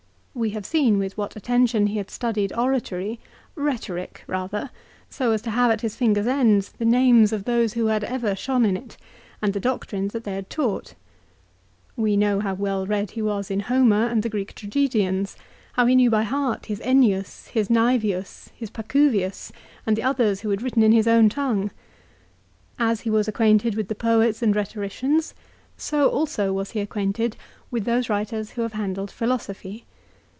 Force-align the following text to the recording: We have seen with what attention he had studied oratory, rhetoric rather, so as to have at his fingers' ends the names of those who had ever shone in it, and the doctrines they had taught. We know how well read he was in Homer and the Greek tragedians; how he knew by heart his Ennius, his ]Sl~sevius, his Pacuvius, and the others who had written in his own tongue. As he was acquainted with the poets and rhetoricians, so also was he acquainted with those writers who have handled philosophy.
We 0.33 0.51
have 0.51 0.65
seen 0.65 0.97
with 0.97 1.17
what 1.17 1.35
attention 1.35 1.87
he 1.87 1.97
had 1.97 2.09
studied 2.09 2.53
oratory, 2.53 3.19
rhetoric 3.53 4.23
rather, 4.27 4.69
so 5.09 5.33
as 5.33 5.41
to 5.41 5.49
have 5.51 5.69
at 5.71 5.81
his 5.81 5.97
fingers' 5.97 6.25
ends 6.25 6.71
the 6.71 6.85
names 6.85 7.33
of 7.33 7.43
those 7.43 7.73
who 7.73 7.87
had 7.87 8.05
ever 8.05 8.33
shone 8.33 8.63
in 8.63 8.77
it, 8.77 8.95
and 9.41 9.51
the 9.51 9.59
doctrines 9.59 10.13
they 10.13 10.31
had 10.33 10.49
taught. 10.49 10.93
We 11.97 12.15
know 12.15 12.39
how 12.39 12.53
well 12.53 12.87
read 12.87 13.11
he 13.11 13.21
was 13.21 13.51
in 13.51 13.59
Homer 13.59 14.07
and 14.07 14.23
the 14.23 14.29
Greek 14.29 14.55
tragedians; 14.55 15.35
how 15.73 15.85
he 15.85 15.95
knew 15.95 16.09
by 16.09 16.23
heart 16.23 16.67
his 16.67 16.79
Ennius, 16.81 17.47
his 17.47 17.67
]Sl~sevius, 17.67 18.51
his 18.55 18.69
Pacuvius, 18.69 19.51
and 19.85 19.97
the 19.97 20.03
others 20.03 20.39
who 20.41 20.49
had 20.49 20.61
written 20.61 20.81
in 20.81 20.93
his 20.93 21.09
own 21.09 21.27
tongue. 21.27 21.71
As 22.79 23.01
he 23.01 23.09
was 23.09 23.27
acquainted 23.27 23.75
with 23.75 23.89
the 23.89 23.95
poets 23.95 24.41
and 24.41 24.55
rhetoricians, 24.55 25.35
so 25.75 26.09
also 26.09 26.53
was 26.53 26.71
he 26.71 26.79
acquainted 26.79 27.35
with 27.69 27.83
those 27.83 28.09
writers 28.09 28.51
who 28.51 28.61
have 28.61 28.73
handled 28.73 29.11
philosophy. 29.11 29.85